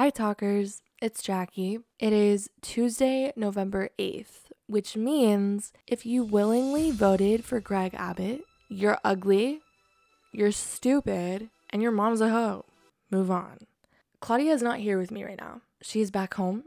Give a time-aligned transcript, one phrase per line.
[0.00, 0.80] Hi, talkers.
[1.02, 1.80] It's Jackie.
[1.98, 8.40] It is Tuesday, November 8th, which means if you willingly voted for Greg Abbott,
[8.70, 9.60] you're ugly,
[10.32, 12.64] you're stupid, and your mom's a hoe.
[13.10, 13.66] Move on.
[14.20, 15.60] Claudia is not here with me right now.
[15.82, 16.64] She's back home.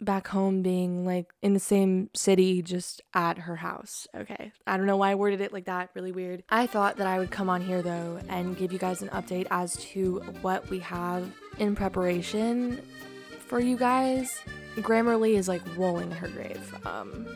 [0.00, 4.06] Back home being like in the same city, just at her house.
[4.14, 4.52] Okay.
[4.66, 5.90] I don't know why I worded it like that.
[5.94, 6.44] Really weird.
[6.48, 9.46] I thought that I would come on here though and give you guys an update
[9.50, 12.80] as to what we have in preparation
[13.48, 14.38] for you guys.
[14.76, 16.74] Grammarly is like rolling her grave.
[16.86, 17.26] Um,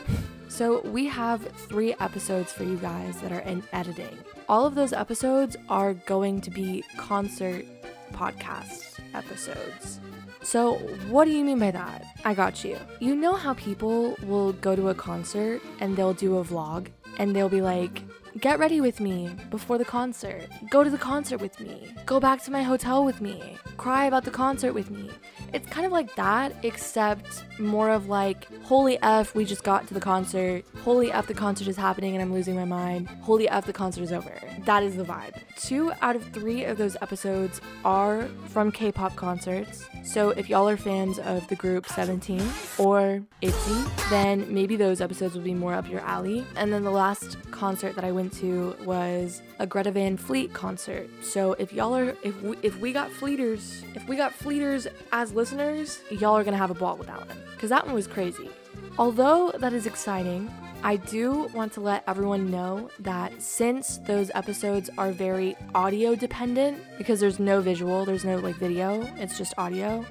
[0.48, 4.16] so we have three episodes for you guys that are in editing.
[4.48, 7.64] All of those episodes are going to be concert
[8.12, 9.98] podcast episodes.
[10.42, 10.74] So,
[11.08, 12.04] what do you mean by that?
[12.24, 12.76] I got you.
[13.00, 16.88] You know how people will go to a concert and they'll do a vlog
[17.18, 18.02] and they'll be like,
[18.40, 20.48] Get ready with me before the concert.
[20.70, 21.94] Go to the concert with me.
[22.06, 23.58] Go back to my hotel with me.
[23.76, 25.10] Cry about the concert with me.
[25.52, 29.94] It's kind of like that, except more of like, holy F, we just got to
[29.94, 30.64] the concert.
[30.82, 33.08] Holy F, the concert is happening and I'm losing my mind.
[33.20, 34.32] Holy F, the concert is over.
[34.64, 35.34] That is the vibe.
[35.56, 39.84] Two out of three of those episodes are from K pop concerts.
[40.04, 42.42] So if y'all are fans of the group 17
[42.78, 46.46] or ITZY, then maybe those episodes will be more up your alley.
[46.56, 51.08] And then the last concert that I went to was a Greta Van Fleet concert.
[51.22, 55.32] So if y'all are if we, if we got Fleeters, if we got Fleeters as
[55.32, 58.50] listeners, y'all are to have a ball with that one cuz that one was crazy.
[58.98, 60.52] Although that is exciting,
[60.84, 66.82] I do want to let everyone know that since those episodes are very audio dependent
[66.98, 70.04] because there's no visual, there's no like video, it's just audio.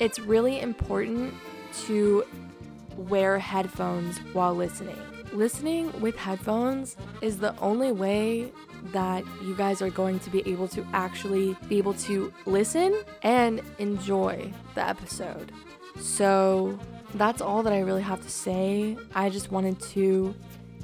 [0.00, 1.34] It's really important
[1.86, 2.24] to
[2.96, 4.98] wear headphones while listening.
[5.34, 8.52] Listening with headphones is the only way
[8.92, 13.60] that you guys are going to be able to actually be able to listen and
[13.78, 15.50] enjoy the episode.
[15.98, 16.78] So,
[17.14, 18.96] that's all that I really have to say.
[19.14, 20.34] I just wanted to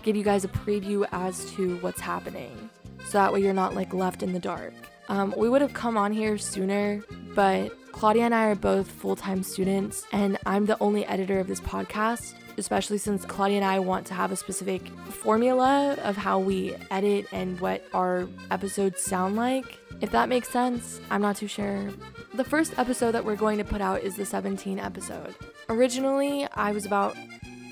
[0.02, 2.70] give you guys a preview as to what's happening.
[3.04, 4.72] So that way you're not like left in the dark.
[5.08, 7.02] Um, we would have come on here sooner,
[7.34, 11.48] but Claudia and I are both full time students, and I'm the only editor of
[11.48, 16.38] this podcast, especially since Claudia and I want to have a specific formula of how
[16.38, 19.78] we edit and what our episodes sound like.
[20.00, 21.90] If that makes sense, I'm not too sure.
[22.34, 25.34] The first episode that we're going to put out is the 17 episode.
[25.68, 27.16] Originally, I was about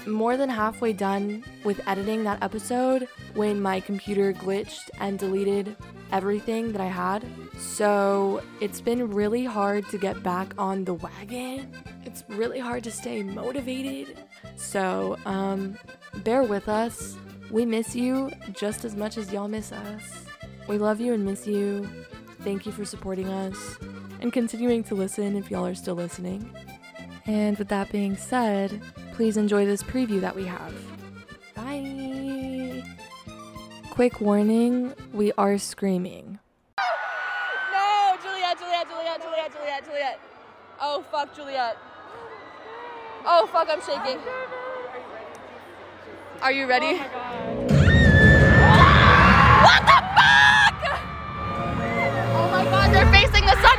[0.06, 5.76] more than halfway done with editing that episode when my computer glitched and deleted
[6.12, 7.24] everything that I had.
[7.58, 11.72] So it's been really hard to get back on the wagon.
[12.04, 14.16] It's really hard to stay motivated.
[14.58, 15.78] So um,
[16.24, 17.16] bear with us.
[17.50, 20.26] We miss you just as much as y'all miss us.
[20.66, 21.88] We love you and miss you.
[22.42, 23.78] Thank you for supporting us
[24.20, 26.50] and continuing to listen if y'all are still listening.
[27.26, 28.82] And with that being said,
[29.12, 30.74] please enjoy this preview that we have.
[31.54, 32.84] Bye!
[33.90, 36.38] Quick warning we are screaming.
[37.72, 40.20] No, Juliet, Juliet, Juliet, Juliet, Juliet, Juliet.
[40.80, 41.76] Oh fuck, Juliet.
[43.24, 44.18] Oh fuck, I'm shaking.
[46.40, 47.00] Are you ready?
[47.00, 47.08] Oh
[49.64, 50.74] what the fuck?
[52.34, 53.77] Oh my god, they're facing the sun.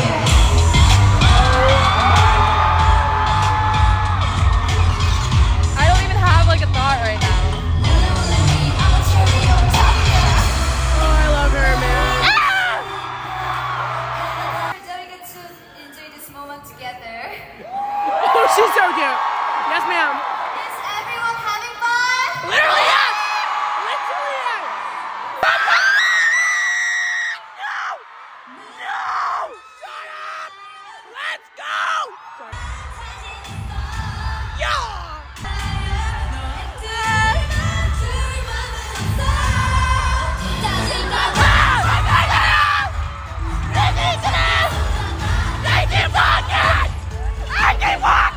[0.00, 0.29] Yeah.
[48.00, 48.29] What?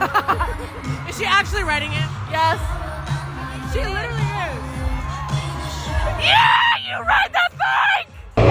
[1.08, 2.08] Is she actually writing it?
[2.30, 2.58] Yes.
[3.70, 4.62] She literally is.
[6.24, 8.08] Yeah, you ride the bike!
[8.36, 8.46] Yeah,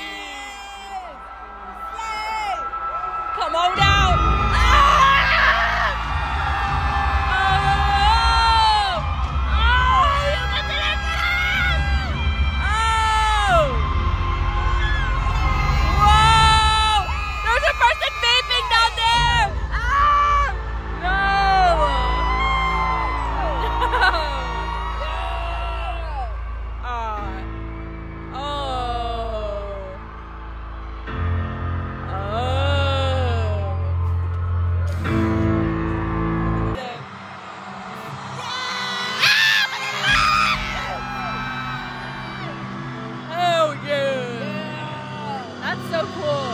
[3.36, 3.93] Come on down.
[45.94, 46.53] So cool.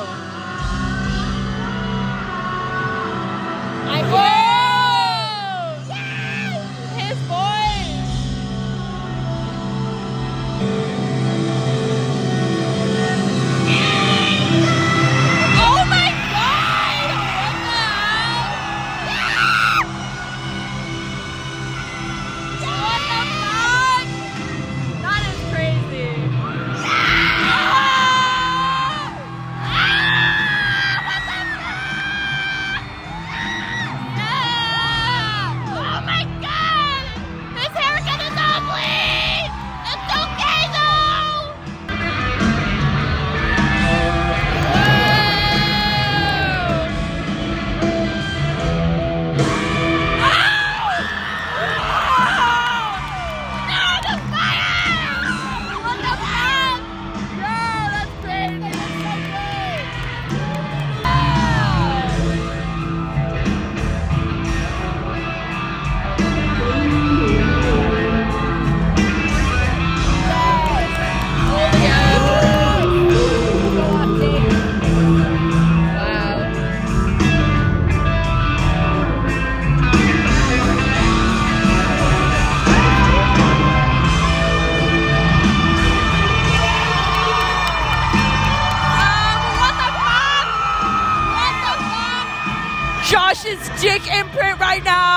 [93.59, 95.08] Josh's dick imprint right now.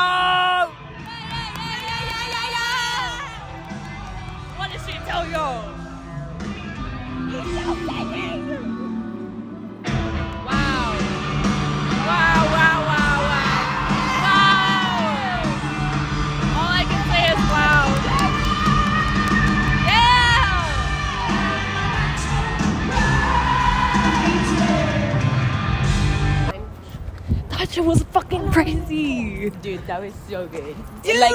[28.53, 29.51] Crazy.
[29.63, 30.77] Dude, that was so good.
[31.03, 31.31] Dude, like,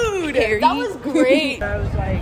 [0.62, 1.62] that was great.
[1.64, 2.22] I was like,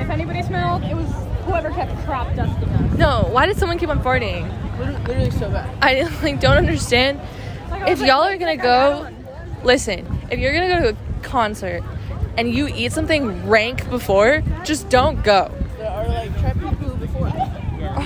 [0.00, 1.08] if anybody smelled, it was
[1.44, 2.98] whoever kept crop dusting us.
[2.98, 4.42] No, why did someone keep on farting?
[4.78, 5.76] Literally, literally so bad.
[5.82, 7.20] I like don't understand.
[7.70, 9.64] Like, If like, y'all are gonna go, out that one.
[9.64, 10.06] listen.
[10.30, 11.82] If you're gonna go to a concert
[12.36, 15.50] and you eat something rank before, just don't go.
[15.80, 17.32] Or like try poo before.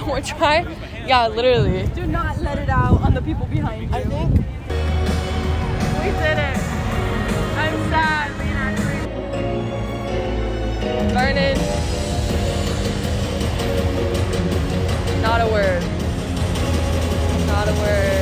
[0.09, 0.63] Or try,
[1.11, 1.89] yeah, literally.
[1.89, 3.89] Do not let it out on the people behind you.
[3.93, 6.59] I think We did it.
[7.59, 8.31] I'm sad.
[11.13, 11.59] Vernon.
[15.21, 15.83] Not a word.
[17.49, 18.20] Not a word.